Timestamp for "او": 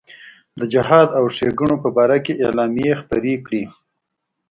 1.17-1.25